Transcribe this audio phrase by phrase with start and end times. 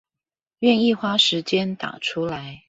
[0.61, 2.59] 願意花時間打出來